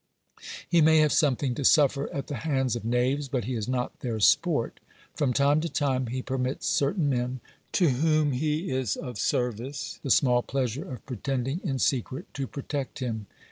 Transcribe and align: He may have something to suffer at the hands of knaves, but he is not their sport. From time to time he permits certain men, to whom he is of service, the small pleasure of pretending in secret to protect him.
He 0.67 0.81
may 0.81 0.97
have 0.97 1.11
something 1.13 1.53
to 1.53 1.63
suffer 1.63 2.11
at 2.11 2.25
the 2.25 2.37
hands 2.37 2.75
of 2.75 2.83
knaves, 2.83 3.27
but 3.27 3.43
he 3.45 3.53
is 3.53 3.67
not 3.67 3.99
their 3.99 4.19
sport. 4.19 4.79
From 5.13 5.31
time 5.31 5.61
to 5.61 5.69
time 5.69 6.07
he 6.07 6.23
permits 6.23 6.65
certain 6.67 7.07
men, 7.07 7.39
to 7.73 7.87
whom 7.89 8.31
he 8.31 8.71
is 8.71 8.95
of 8.95 9.19
service, 9.19 9.99
the 10.01 10.09
small 10.09 10.41
pleasure 10.41 10.91
of 10.91 11.05
pretending 11.05 11.61
in 11.63 11.77
secret 11.77 12.33
to 12.33 12.47
protect 12.47 12.97
him. 12.97 13.27